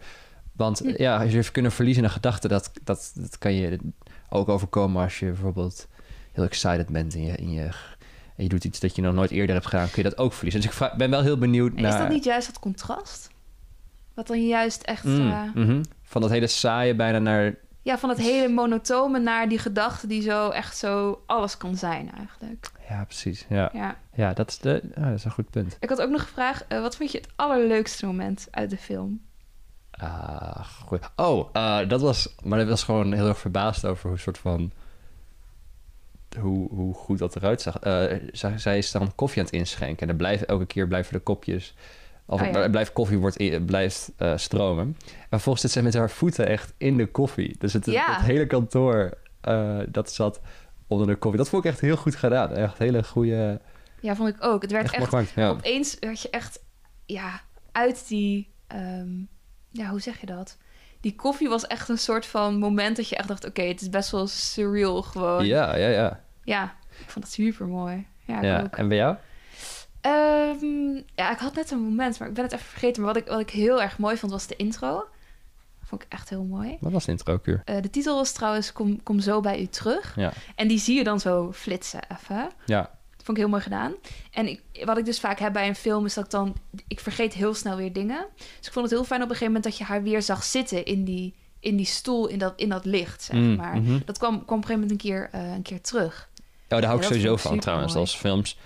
Want 0.55 0.79
Hm. 0.79 0.93
ja, 0.97 1.17
als 1.21 1.31
je 1.31 1.37
even 1.37 1.51
kunnen 1.51 1.71
verliezen 1.71 2.01
in 2.03 2.07
een 2.09 2.13
gedachte, 2.15 2.47
dat, 2.47 2.71
dat, 2.83 3.11
dat 3.15 3.37
kan 3.37 3.53
je 3.53 3.79
ook 4.29 4.49
overkomen 4.49 5.03
als 5.03 5.19
je 5.19 5.25
bijvoorbeeld 5.25 5.87
heel 6.31 6.43
excited 6.43 6.87
bent 6.87 7.13
in 7.15 7.23
je, 7.23 7.35
in 7.35 7.51
je, 7.51 7.63
en 8.35 8.43
je 8.43 8.49
doet 8.49 8.63
iets 8.63 8.79
dat 8.79 8.95
je 8.95 9.01
nog 9.01 9.13
nooit 9.13 9.31
eerder 9.31 9.55
hebt 9.55 9.67
gedaan, 9.67 9.89
kun 9.89 10.03
je 10.03 10.09
dat 10.09 10.17
ook 10.17 10.33
verliezen. 10.33 10.61
Dus 10.61 10.79
ik 10.79 10.97
ben 10.97 11.09
wel 11.09 11.21
heel 11.21 11.37
benieuwd 11.37 11.75
En 11.75 11.81
naar... 11.81 11.91
Is 11.91 11.97
dat 11.97 12.09
niet 12.09 12.23
juist 12.23 12.47
dat 12.47 12.59
contrast? 12.59 13.29
Wat 14.13 14.27
dan 14.27 14.47
juist 14.47 14.81
echt... 14.81 15.03
Mm, 15.03 15.31
eh, 15.31 15.41
mhm. 15.53 15.83
Van 16.03 16.21
dat 16.21 16.29
hele 16.29 16.47
saaie 16.47 16.95
bijna 16.95 17.19
naar... 17.19 17.55
Ja, 17.81 17.97
van 17.97 18.09
het 18.09 18.17
hele 18.17 18.53
monotone 18.53 19.19
naar 19.19 19.49
die 19.49 19.59
gedachte 19.59 20.07
die 20.07 20.21
zo 20.21 20.49
echt 20.49 20.77
zo 20.77 21.23
alles 21.25 21.57
kan 21.57 21.75
zijn 21.75 22.11
eigenlijk. 22.11 22.71
Ja, 22.89 23.03
precies. 23.03 23.45
Ja, 23.49 23.69
Ja. 23.73 23.97
ja 24.13 24.33
dat, 24.33 24.49
is 24.49 24.57
de, 24.57 24.81
ja, 24.95 25.05
dat 25.05 25.13
is 25.13 25.23
een 25.23 25.31
goed 25.31 25.49
punt. 25.49 25.77
Ik 25.79 25.89
had 25.89 26.01
ook 26.01 26.09
nog 26.09 26.21
gevraagd, 26.21 26.65
eh, 26.67 26.81
wat 26.81 26.95
vond 26.95 27.11
je 27.11 27.17
het 27.17 27.29
allerleukste 27.35 28.05
moment 28.05 28.47
uit 28.51 28.69
de 28.69 28.77
film? 28.77 29.21
Ah, 30.01 30.65
goed. 30.85 31.09
Oh, 31.15 31.49
eh, 31.53 31.89
dat 31.89 32.01
was... 32.01 32.35
Maar 32.43 32.59
dat 32.59 32.67
was 32.67 32.83
gewoon 32.83 33.13
heel 33.13 33.27
erg 33.27 33.37
verbaasd 33.39 33.85
over 33.85 34.09
hoe 34.09 34.17
soort 34.17 34.37
van... 34.37 34.71
Hoe, 36.39 36.69
hoe 36.69 36.93
goed 36.93 37.17
dat 37.17 37.35
eruit 37.35 37.61
zag. 37.61 37.79
Eh, 37.79 38.17
zij, 38.31 38.57
zij 38.57 38.77
is 38.77 38.91
dan 38.91 39.15
koffie 39.15 39.39
aan 39.39 39.45
het 39.45 39.53
inschenken. 39.53 40.01
En 40.07 40.09
er 40.09 40.15
blijven, 40.15 40.47
elke 40.47 40.65
keer 40.65 40.87
blijven 40.87 41.13
de 41.13 41.19
kopjes... 41.19 41.75
Of 42.25 42.41
Oh, 42.41 42.51
ja. 42.51 42.69
blijft 42.69 42.93
koffie 42.93 43.17
wordt, 43.17 43.65
blijft 43.65 44.11
eh, 44.17 44.37
stromen. 44.37 44.85
En 45.05 45.27
vervolgens 45.29 45.61
zit 45.61 45.71
zij 45.71 45.81
met 45.81 45.93
haar 45.93 46.09
voeten 46.09 46.47
echt 46.47 46.73
in 46.77 46.97
de 46.97 47.05
koffie. 47.07 47.55
Dus 47.59 47.73
het, 47.73 47.85
Ja. 47.85 48.15
het 48.15 48.25
hele 48.25 48.47
kantoor 48.47 49.17
dat 49.89 50.11
zat 50.11 50.41
onder 50.87 51.07
de 51.07 51.15
koffie. 51.15 51.39
Dat 51.39 51.49
vond 51.49 51.65
ik 51.65 51.71
echt 51.71 51.79
heel 51.79 51.97
goed 51.97 52.15
gedaan. 52.15 52.51
Echt 52.51 52.77
hele 52.77 53.03
goede... 53.03 53.61
Ja, 54.01 54.15
vond 54.15 54.29
ik 54.29 54.43
ook. 54.43 54.61
Het 54.61 54.71
werd 54.71 54.91
Echt, 54.91 55.31
ja. 55.35 55.49
opeens 55.49 55.97
werd 55.99 56.21
je 56.21 56.29
echt, 56.29 56.63
ja, 57.05 57.41
uit 57.71 58.07
die, 58.07 58.49
ehm, 58.67 59.09
ja, 59.71 59.89
hoe 59.89 60.01
zeg 60.01 60.19
je 60.19 60.25
dat? 60.25 60.57
Die 61.01 61.15
koffie 61.15 61.49
was 61.49 61.67
echt 61.67 61.89
een 61.89 61.97
soort 61.97 62.25
van 62.25 62.57
moment 62.57 62.95
dat 62.95 63.09
je 63.09 63.15
echt 63.15 63.27
dacht, 63.27 63.45
oké, 63.45 63.61
het 63.61 63.81
is 63.81 63.89
best 63.89 64.11
wel 64.11 64.27
surreal 64.27 65.01
gewoon. 65.01 65.45
Ja, 65.45 65.75
ja, 65.75 65.87
ja. 65.87 66.23
Ja, 66.43 66.75
ik 66.99 67.09
vond 67.09 67.25
het 67.25 67.33
super 67.33 67.67
mooi. 67.67 68.07
Ja, 68.25 68.41
ja. 68.41 68.61
ook. 68.61 68.75
En 68.75 68.87
bij 68.87 68.97
jou? 68.97 69.15
Ehm, 70.01 71.01
ja, 71.15 71.31
ik 71.31 71.37
had 71.37 71.55
net 71.55 71.71
een 71.71 71.79
moment, 71.79 72.19
maar 72.19 72.27
ik 72.27 72.33
ben 72.33 72.43
het 72.43 72.53
even 72.53 72.65
vergeten. 72.65 73.03
Maar 73.03 73.13
wat 73.13 73.21
ik, 73.21 73.29
wat 73.29 73.39
ik 73.39 73.49
heel 73.49 73.81
erg 73.81 73.97
mooi 73.97 74.17
vond, 74.17 74.31
was 74.31 74.47
de 74.47 74.55
intro. 74.55 75.07
Vond 75.83 76.03
ik 76.03 76.11
echt 76.11 76.29
heel 76.29 76.43
mooi. 76.43 76.77
Wat 76.79 76.91
was 76.91 77.05
de 77.05 77.11
intro-kuur? 77.11 77.61
Eh, 77.65 77.81
de 77.81 77.89
titel 77.89 78.15
was 78.15 78.31
trouwens 78.31 78.71
Kom, 78.71 79.03
Kom 79.03 79.19
zo 79.19 79.41
bij 79.41 79.61
u 79.61 79.65
terug. 79.65 80.15
Ja. 80.15 80.31
En 80.55 80.67
die 80.67 80.79
zie 80.79 80.97
je 80.97 81.03
dan 81.03 81.19
zo 81.19 81.51
flitsen 81.51 81.99
even. 82.11 82.49
Ja. 82.65 82.98
Vond 83.29 83.41
ik 83.41 83.47
heel 83.47 83.57
mooi 83.57 83.63
gedaan. 83.69 83.93
En 84.31 84.47
ik, 84.47 84.61
wat 84.85 84.97
ik 84.97 85.05
dus 85.05 85.19
vaak 85.19 85.39
heb 85.39 85.53
bij 85.53 85.67
een 85.67 85.75
film 85.75 86.05
is 86.05 86.13
dat 86.13 86.23
ik 86.25 86.31
dan... 86.31 86.55
Ik 86.87 86.99
vergeet 86.99 87.33
heel 87.33 87.53
snel 87.53 87.75
weer 87.77 87.93
dingen. 87.93 88.25
Dus 88.57 88.67
ik 88.67 88.73
vond 88.73 88.85
het 88.85 88.93
heel 88.93 89.03
fijn 89.03 89.21
op 89.21 89.29
een 89.29 89.35
gegeven 89.35 89.53
moment 89.53 89.63
dat 89.63 89.77
je 89.77 89.83
haar 89.83 90.03
weer 90.03 90.21
zag 90.21 90.43
zitten 90.43 90.85
in 90.85 91.03
die, 91.03 91.35
in 91.59 91.75
die 91.75 91.85
stoel, 91.85 92.27
in 92.27 92.37
dat, 92.39 92.53
in 92.55 92.69
dat 92.69 92.85
licht, 92.85 93.23
zeg 93.23 93.35
Mm, 93.37 93.55
maar. 93.55 93.77
mhm. 93.81 93.99
Dat 94.05 94.17
kwam, 94.17 94.45
kwam 94.45 94.57
op 94.57 94.63
een 94.63 94.69
gegeven 94.69 94.73
moment 94.73 94.91
een 94.91 94.97
keer, 94.97 95.29
eh, 95.31 95.53
een 95.53 95.61
keer 95.61 95.81
terug. 95.81 96.29
Oh, 96.33 96.43
daar 96.67 96.83
hou 96.83 96.95
ik 96.95 97.03
Ja, 97.03 97.09
dat 97.09 97.17
sowieso 97.17 97.37
van 97.49 97.59
trouwens. 97.59 97.93
mooi. 97.93 98.05
Als 98.05 98.15
films 98.15 98.57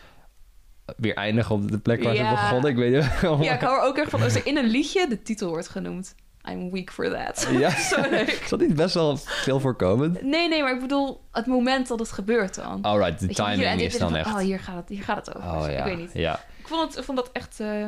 weer 0.98 1.15
eindigen 1.15 1.55
op 1.55 1.72
de 1.72 1.79
plek 1.79 2.03
waar 2.03 2.15
Ja. 2.15 2.36
ze 2.36 2.41
begonnen. 2.43 2.70
Ik 2.72 2.77
weet 2.77 2.93
niet 2.93 3.22
waarom. 3.22 3.41
Ja, 3.43 3.53
ik 3.53 3.62
hou 3.67 3.77
er 3.79 3.84
ook 3.88 3.98
erg 3.98 4.10
van 4.10 4.22
als 4.22 4.36
er 4.36 4.46
in 4.46 4.58
een 4.58 4.67
liedje 4.70 5.08
de 5.08 5.22
titel 5.22 5.50
wordt 5.50 5.67
genoemd. 5.70 6.15
I'm 6.50 6.72
weak 6.72 6.92
for 6.92 7.10
that. 7.10 7.48
Ja. 7.60 7.70
Zo 7.92 8.02
leuk. 8.10 8.28
Is 8.28 8.50
dat 8.50 8.60
niet 8.60 8.76
best 8.76 8.94
wel 8.94 9.18
veel 9.18 9.60
voorkomend? 9.60 10.22
Nee, 10.22 10.48
nee, 10.48 10.62
maar 10.62 10.74
ik 10.74 10.80
bedoel 10.80 11.22
het 11.32 11.46
moment 11.46 11.88
dat 11.88 12.00
het 12.00 12.12
gebeurt 12.12 12.56
dan. 12.56 12.82
Alright, 12.82 13.20
de 13.20 13.26
je, 13.28 13.34
hier- 13.34 13.56
timing 13.56 13.82
is 13.82 13.98
dan 13.98 14.10
van, 14.10 14.18
echt... 14.18 14.28
Oh, 14.30 14.38
hier 14.38 14.60
gaat 14.60 14.76
het, 14.76 14.90
hier 14.90 15.04
gaat 15.04 15.26
het 15.26 15.36
over. 15.36 15.50
Oh 15.50 15.66
ja, 15.70 15.78
Ik 15.78 15.84
weet 15.84 15.98
niet. 15.98 16.12
ja. 16.14 16.40
Ik 16.60 16.68
vond, 16.68 16.96
het, 16.96 17.06
vond 17.06 17.18
dat 17.18 17.30
echt, 17.34 17.60
eh, 17.60 17.88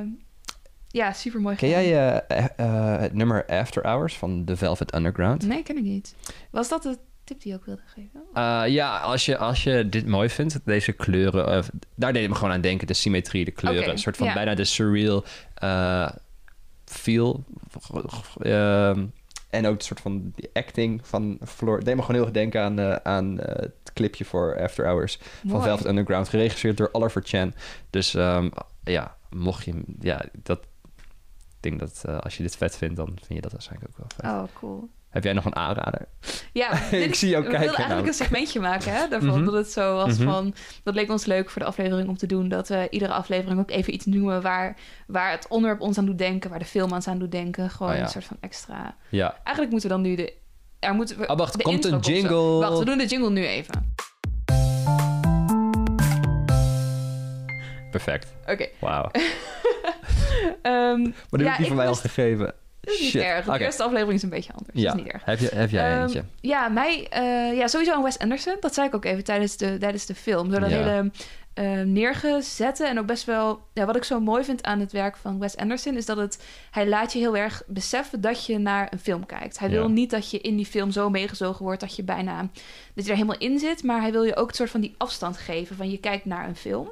ja, 0.88 1.14
super 1.14 1.42
mooi. 1.42 1.56
Ken 1.56 1.70
jij 1.70 2.18
eh, 2.28 2.46
eh, 2.58 3.00
het 3.02 3.14
nummer 3.14 3.46
After 3.46 3.84
Hours 3.84 4.18
van 4.18 4.44
The 4.46 4.56
Velvet 4.58 4.96
Underground? 4.96 5.46
Nee, 5.48 5.64
ken 5.64 5.78
ik 5.78 5.84
niet. 5.84 6.16
Was 6.50 6.70
dat 6.70 6.84
de 6.84 6.98
tip 7.24 7.42
die 7.42 7.52
je 7.52 7.58
ook 7.58 7.66
wilde 7.66 7.82
geven? 7.86 8.22
Uh, 8.34 8.64
ja, 8.68 8.98
als 9.00 9.26
je, 9.26 9.38
als 9.38 9.64
je 9.64 9.90
dit 9.90 10.08
mooi 10.08 10.30
vindt, 10.30 10.60
deze 10.66 10.92
kleuren, 10.92 11.64
daar 11.96 12.14
deed 12.14 12.24
ik 12.24 12.30
me 12.30 12.36
gewoon 12.36 12.52
aan 12.54 12.62
denken. 12.62 12.88
De 12.88 12.94
symmetrie, 12.94 13.46
de 13.46 13.52
kleuren, 13.52 13.90
een 13.90 13.98
soort 13.98 14.18
van 14.18 14.28
ja. 14.28 14.34
bijna 14.34 14.56
de 14.56 14.64
surreal 14.66 15.24
uh, 16.90 16.96
feel. 16.96 17.44
Ehm, 18.40 19.06
en 19.50 19.66
ook 19.66 19.76
een 19.76 19.82
soort 19.82 20.00
van 20.00 20.32
die 20.36 20.50
acting 20.54 21.08
van 21.08 21.40
Floor. 21.46 21.76
Het 21.76 21.86
deed 21.86 21.96
me 21.96 22.02
gewoon 22.02 22.16
heel 22.16 22.26
erg 22.26 22.34
denken 22.34 22.62
aan, 22.62 22.80
uh, 22.80 22.96
aan 22.96 23.38
het 23.40 23.92
clipje 23.94 24.26
voor 24.26 24.62
After 24.62 24.86
Hours 24.86 25.20
van. 25.48 25.62
Velvet 25.62 25.86
Underground, 25.86 26.30
geregisseerd 26.30 26.78
door 26.78 26.90
Oliver 26.92 27.22
Chan. 27.26 27.54
Dus 27.90 28.14
um, 28.14 28.52
ja, 28.84 29.18
mocht 29.30 29.66
je, 29.66 29.84
ja, 30.00 30.26
dat, 30.44 30.60
ik 30.60 31.60
denk 31.60 31.80
dat 31.80 32.04
uh, 32.06 32.20
als 32.20 32.38
je 32.38 32.44
dit 32.44 32.56
vet 32.56 32.78
vindt, 32.78 32.96
dan 32.96 33.08
vind 33.08 33.34
je 33.34 33.42
dat 33.42 33.52
waarschijnlijk 33.52 33.92
ook 33.92 33.98
wel 33.98 34.08
vet. 34.16 34.26
Oh, 34.26 34.44
cool. 34.60 34.90
Heb 35.16 35.24
jij 35.24 35.34
nog 35.34 35.46
een 35.46 35.56
aanrader? 35.56 36.08
Ja, 36.54 36.82
Ik 36.92 37.16
zie 37.16 37.30
jou 37.30 37.44
we 37.44 37.50
kijken 37.50 37.68
wilden 37.68 37.86
eigenlijk 37.86 37.90
nou. 37.90 38.08
een 38.08 38.14
segmentje 38.14 38.60
maken 38.60 38.94
hè, 38.94 39.08
daarvan. 39.08 39.36
Mhm. 39.36 39.46
Dat 39.46 39.54
het 39.54 39.72
zo 39.72 39.96
was 39.96 40.18
Mhm. 40.18 40.30
van... 40.30 40.54
Dat 40.84 40.94
leek 40.96 41.10
ons 41.10 41.26
leuk 41.26 41.50
voor 41.50 41.62
de 41.62 41.68
aflevering 41.68 42.10
om 42.10 42.18
te 42.18 42.26
doen. 42.26 42.50
Dat 42.50 42.68
we 42.68 42.88
iedere 42.90 43.14
aflevering 43.14 43.60
ook 43.60 43.70
even 43.72 43.94
iets 43.94 44.06
noemen... 44.06 44.42
waar, 44.42 44.76
waar 45.08 45.32
het 45.32 45.48
onderwerp 45.48 45.82
ons 45.82 45.98
aan 45.98 46.06
doet 46.06 46.18
denken. 46.18 46.50
Waar 46.50 46.60
de 46.60 46.66
film 46.66 46.92
ons 46.92 47.08
aan 47.08 47.20
doet 47.20 47.32
denken. 47.32 47.70
Gewoon 47.70 47.92
Oh 47.92 47.98
ja. 47.98 48.04
een 48.04 48.10
soort 48.10 48.26
van 48.26 48.38
extra... 48.40 48.96
Ja. 49.10 49.32
Eigenlijk 49.44 49.72
moeten 49.72 49.90
we 49.90 49.96
dan 49.96 50.04
nu 50.04 50.16
de... 50.16 50.34
Er 50.80 50.94
moeten 50.94 51.18
we, 51.18 51.28
Oh, 51.28 51.38
wacht, 51.38 51.62
komt 51.62 51.86
een 51.86 52.00
jingle? 52.00 52.60
Wacht, 52.60 52.80
we 52.80 52.86
doen 52.86 52.98
de 52.98 53.06
jingle 53.06 53.30
nu 53.30 53.46
even. 53.46 53.94
Perfect. 57.92 58.34
Oké. 58.48 58.68
Wauw. 58.80 59.12
Ehm, 60.62 61.02
Maar 61.02 61.14
die 61.30 61.44
ja, 61.44 61.50
heb 61.50 61.60
je 61.60 61.66
van 61.68 61.76
mij 61.76 61.88
al 61.88 61.96
gegeven. 61.96 62.54
Dat 62.86 62.94
is 62.94 63.00
niet 63.02 63.10
Shit. 63.10 63.22
erg. 63.22 63.46
De 63.46 63.52
Oké. 63.52 63.64
eerste 63.64 63.84
aflevering 63.84 64.16
is 64.18 64.24
een 64.24 64.30
beetje 64.30 64.54
anders. 64.54 64.80
Ja. 64.80 64.88
Dat 64.90 64.96
is 64.98 65.04
niet 65.04 65.14
erg. 65.14 65.26
Heb, 65.26 65.40
je, 65.40 65.50
heb 65.54 65.70
jij 65.70 65.92
Ehm, 65.92 66.02
eentje? 66.02 66.24
Ja, 66.42 66.68
mij, 66.68 67.08
eh, 67.10 67.58
ja, 67.58 67.68
sowieso 67.68 67.96
een 67.96 68.04
Wes 68.04 68.20
Anderson. 68.20 68.56
Dat 68.60 68.74
zei 68.74 68.88
ik 68.88 68.96
ook 68.96 69.06
even 69.06 69.24
tijdens 69.24 69.58
de, 69.58 69.78
tijdens 69.78 70.06
de 70.06 70.16
film. 70.16 70.52
Zo 70.52 70.60
dat 70.60 70.70
Ja. 70.70 70.78
hele 70.78 71.12
eh, 71.54 71.82
neergezette 71.82 72.86
en 72.88 73.00
ook 73.00 73.06
best 73.06 73.24
wel... 73.26 73.60
Ja, 73.74 73.86
wat 73.86 73.96
ik 73.96 74.04
zo 74.04 74.20
mooi 74.20 74.44
vind 74.44 74.64
aan 74.64 74.80
het 74.80 74.92
werk 74.92 75.18
van 75.18 75.40
Wes 75.40 75.58
Anderson... 75.58 75.96
is 75.96 76.06
dat 76.06 76.18
het, 76.18 76.44
hij 76.72 76.88
laat 76.88 77.14
je 77.14 77.20
heel 77.20 77.38
erg 77.38 77.64
beseffen 77.68 78.22
dat 78.22 78.46
je 78.46 78.58
naar 78.58 78.88
een 78.92 79.00
film 79.00 79.26
kijkt. 79.26 79.60
Hij 79.60 79.70
Ja. 79.70 79.76
wil 79.76 79.90
niet 79.90 80.10
dat 80.10 80.32
je 80.32 80.40
in 80.40 80.56
die 80.56 80.66
film 80.66 80.92
zo 80.92 81.10
meegezogen 81.10 81.64
wordt... 81.66 81.80
dat 81.82 81.96
je 81.96 82.04
bijna 82.04 82.50
dat 82.94 83.06
je 83.06 83.12
er 83.12 83.18
helemaal 83.18 83.38
in 83.40 83.60
zit. 83.60 83.84
Maar 83.84 84.02
hij 84.02 84.12
wil 84.12 84.24
je 84.24 84.36
ook 84.36 84.50
een 84.50 84.56
soort 84.56 84.70
van 84.70 84.82
die 84.82 84.96
afstand 84.98 85.38
geven... 85.38 85.76
van 85.76 85.90
je 85.90 85.98
kijkt 85.98 86.26
naar 86.26 86.48
een 86.48 86.56
film. 86.56 86.92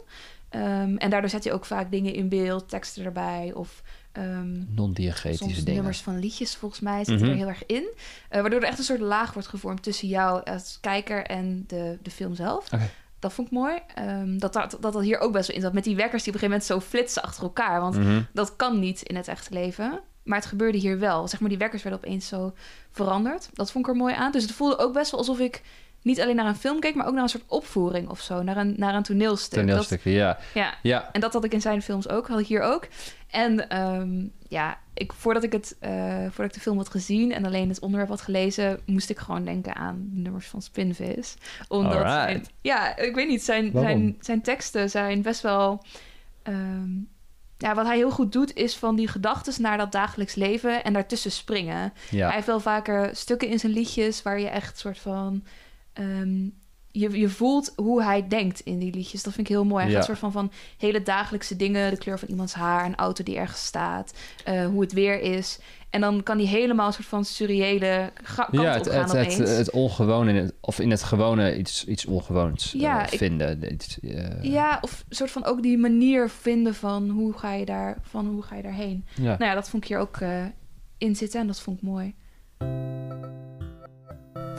Ehm, 0.50 0.95
en 0.97 1.09
daardoor 1.09 1.29
zet 1.29 1.43
hij 1.43 1.53
ook 1.53 1.65
vaak 1.65 1.91
dingen 1.91 2.13
in 2.13 2.29
beeld, 2.29 2.69
teksten 2.69 3.05
erbij... 3.05 3.51
of 3.55 3.81
ehm, 4.13 4.75
Non-diagetische 4.75 5.48
dingen. 5.55 5.74
nummers 5.74 6.01
van 6.01 6.20
liedjes 6.20 6.55
volgens 6.55 6.82
mij 6.82 6.98
zitten 7.05 7.15
Mhm. 7.27 7.29
er 7.29 7.36
heel 7.36 7.48
erg 7.48 7.65
in. 7.65 7.88
Eh, 8.29 8.41
waardoor 8.41 8.60
er 8.62 8.67
echt 8.67 8.77
een 8.77 8.84
soort 8.84 9.00
laag 9.00 9.34
wordt 9.34 9.48
gevormd 9.48 9.84
tussen 9.84 10.08
jou 10.08 10.43
als 10.43 10.77
kijker 10.82 11.25
en 11.25 11.63
de, 11.67 11.98
de 12.01 12.12
film 12.12 12.36
zelf. 12.36 12.70
Dat 13.20 13.34
vond 13.34 13.48
ik 13.48 13.53
mooi. 13.53 13.77
Ehm, 13.96 14.38
dat, 14.38 14.53
dat, 14.53 14.77
dat 14.79 14.93
dat 14.93 15.01
hier 15.01 15.20
ook 15.20 15.32
best 15.32 15.48
wel 15.48 15.55
in 15.55 15.62
zat. 15.62 15.74
Met 15.74 15.84
die 15.84 15.96
wekkers 15.96 16.24
die 16.24 16.34
op 16.34 16.41
een 16.41 16.48
gegeven 16.50 16.70
moment 16.70 16.86
zo 16.91 16.98
flitsen 16.98 17.22
achter 17.24 17.43
elkaar. 17.43 17.82
Want 17.82 17.96
Mhm. 17.98 18.22
dat 18.34 18.55
kan 18.55 18.79
niet 18.79 19.01
in 19.01 19.15
het 19.15 19.27
echte 19.27 19.53
leven. 19.53 20.00
Maar 20.24 20.38
het 20.38 20.48
gebeurde 20.48 20.77
hier 20.77 21.00
wel. 21.00 21.27
Zeg 21.27 21.39
maar, 21.39 21.50
die 21.50 21.58
wekkers 21.58 21.84
werden 21.84 22.01
opeens 22.03 22.27
zo 22.27 22.53
veranderd. 22.91 23.50
Dat 23.53 23.72
vond 23.72 23.86
ik 23.88 23.91
er 23.91 23.98
mooi 23.98 24.13
aan. 24.13 24.32
Dus 24.32 24.41
het 24.43 24.51
voelde 24.51 24.77
ook 24.77 24.93
best 24.93 25.12
wel 25.12 25.20
alsof 25.20 25.39
ik 25.39 25.62
niet 26.01 26.22
alleen 26.22 26.36
naar 26.36 26.46
een 26.46 26.55
film 26.55 26.79
keek... 26.79 26.96
maar 26.96 27.08
ook 27.08 27.13
naar 27.13 27.24
een 27.24 27.29
soort 27.29 27.43
opvoering 27.48 28.10
of 28.10 28.20
zo. 28.22 28.41
Naar 28.43 28.58
een, 28.58 28.74
naar 28.77 28.96
een 28.96 29.03
toneelstuk. 29.03 29.58
Dat- 29.60 29.67
Toneelstukken, 29.67 30.12
ja. 30.12 30.38
ja, 30.53 30.74
Ja, 30.82 31.10
en 31.12 31.22
dat 31.22 31.34
had 31.34 31.43
ik 31.43 31.53
in 31.53 31.62
zijn 31.62 31.82
films 31.82 32.10
ook, 32.10 32.27
had 32.27 32.39
ik 32.39 32.48
hier 32.48 32.62
ook. 32.62 32.88
En 33.33 33.69
ehm, 33.69 34.25
ja, 34.47 34.77
ik, 34.93 35.13
voordat, 35.13 35.43
ik 35.43 35.51
het, 35.51 35.75
eh, 35.79 36.17
voordat 36.19 36.45
ik 36.45 36.53
de 36.53 36.59
film 36.59 36.77
had 36.77 36.89
gezien 36.89 37.31
en 37.31 37.45
alleen 37.45 37.69
het 37.69 37.79
onderwerp 37.79 38.09
had 38.09 38.21
gelezen, 38.21 38.79
moest 38.85 39.09
ik 39.09 39.17
gewoon 39.19 39.45
denken 39.45 39.75
aan 39.75 40.07
de 40.11 40.19
nummers 40.19 40.47
van 40.47 40.61
Spinvis. 40.61 41.35
Omdat, 41.67 41.93
zijn- 42.09 42.45
ja, 42.61 42.97
ik 42.97 43.15
weet 43.15 43.27
niet, 43.27 43.43
zijn, 43.43 43.71
Waarom? 43.71 43.91
zijn, 43.91 44.17
zijn 44.19 44.41
teksten 44.41 44.89
zijn 44.89 45.21
best 45.21 45.41
wel. 45.41 45.83
ehm, 46.43 46.89
ja, 47.57 47.75
wat 47.75 47.85
hij 47.85 47.95
heel 47.95 48.11
goed 48.11 48.31
doet, 48.31 48.53
is 48.55 48.75
van 48.75 48.95
die 48.95 49.07
gedachten 49.07 49.61
naar 49.61 49.77
dat 49.77 49.91
dagelijks 49.91 50.35
leven 50.35 50.83
en 50.83 50.93
daartussen 50.93 51.31
springen. 51.31 51.93
ja. 52.09 52.25
Hij 52.25 52.35
heeft 52.35 52.47
wel 52.47 52.59
vaker 52.59 53.15
stukken 53.15 53.47
in 53.47 53.59
zijn 53.59 53.71
liedjes 53.71 54.21
waar 54.21 54.39
je 54.39 54.47
echt 54.47 54.77
soort 54.79 54.99
van. 54.99 55.43
ehm, 55.93 56.47
je, 56.95 57.19
je 57.19 57.29
voelt 57.29 57.73
hoe 57.75 58.03
hij 58.03 58.27
denkt 58.27 58.59
in 58.59 58.79
die 58.79 58.93
liedjes. 58.93 59.23
Dat 59.23 59.33
vind 59.33 59.47
ik 59.47 59.53
heel 59.53 59.65
mooi. 59.65 59.81
Hij 59.83 59.91
Ja. 59.91 59.97
gaat 59.97 60.05
soort 60.07 60.19
van 60.19 60.31
van 60.31 60.51
hele 60.77 61.01
dagelijkse 61.03 61.55
dingen. 61.55 61.91
De 61.91 61.97
kleur 61.97 62.19
van 62.19 62.27
iemands 62.27 62.53
haar, 62.53 62.85
een 62.85 62.95
auto 62.95 63.23
die 63.23 63.38
ergens 63.38 63.65
staat. 63.65 64.13
eh, 64.45 64.65
hoe 64.65 64.81
het 64.81 64.93
weer 64.93 65.21
is. 65.21 65.59
En 65.89 66.01
dan 66.01 66.23
kan 66.23 66.38
hij 66.38 66.45
helemaal 66.47 66.88
een 66.88 66.93
soort 66.93 67.07
van 67.07 67.25
surreële 67.25 68.12
kant 68.35 68.47
ja, 68.51 68.73
het, 68.73 69.12
het, 69.12 69.38
het, 69.57 69.71
ongewone, 69.71 70.29
in 70.33 70.35
het, 70.43 70.53
of 70.59 70.79
in 70.79 70.91
het 70.91 71.03
gewone 71.03 71.57
iets, 71.57 71.85
iets 71.85 72.05
ongewoons 72.05 72.71
Ja, 72.77 73.05
eh, 73.07 73.13
ik- 73.13 73.17
vinden. 73.19 73.73
Iets, 73.73 74.00
eh, 74.00 74.43
ja, 74.43 74.77
of 74.81 75.03
een 75.09 75.15
soort 75.15 75.31
van 75.31 75.45
ook 75.45 75.62
die 75.62 75.77
manier 75.77 76.29
vinden 76.29 76.75
van 76.75 77.09
hoe 77.09 77.33
ga 77.38 77.53
je, 77.53 77.65
daar, 77.65 77.97
van 78.01 78.27
hoe 78.27 78.41
ga 78.43 78.55
je 78.55 78.62
daarheen. 78.63 79.05
ja. 79.15 79.23
Nou 79.23 79.43
ja, 79.45 79.53
dat 79.53 79.69
vond 79.69 79.83
ik 79.83 79.89
hier 79.89 80.00
ook 80.00 80.17
in 80.97 81.15
zitten 81.15 81.39
en 81.41 81.47
dat 81.47 81.59
vond 81.62 81.77
ik 81.77 81.83
mooi. 81.83 82.13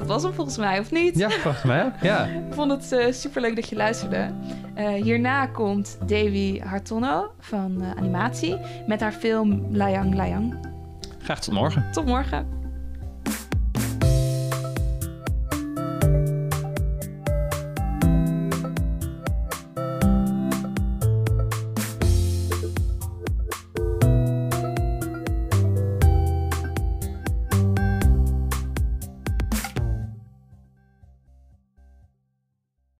Dat 0.04 0.12
was 0.12 0.22
hem 0.22 0.32
volgens 0.32 0.56
mij, 0.56 0.78
of 0.78 0.90
niet? 0.90 1.18
ja, 1.18 1.30
volgens 1.30 1.64
mij 1.64 1.84
ook. 1.84 1.92
Ja. 2.00 2.24
Ik 2.48 2.54
vond 2.54 2.70
het 2.70 2.84
super 2.84 3.14
superleuk 3.14 3.56
dat 3.56 3.68
je 3.68 3.76
luisterde. 3.76 4.30
Eh, 4.74 4.88
hierna 4.88 5.46
komt 5.46 5.98
Davy 6.00 6.60
Hartono 6.60 7.30
van 7.40 7.82
eh, 7.82 7.90
Animatie 7.96 8.56
met 8.86 9.00
haar 9.00 9.12
film 9.12 9.66
Layang 9.70 10.14
Layang. 10.14 10.54
Graag 11.22 11.40
tot 11.40 11.54
morgen. 11.54 11.86
Tot 11.92 12.06
morgen. 12.06 12.63